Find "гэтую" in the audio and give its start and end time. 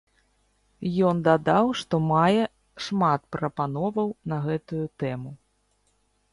4.51-4.83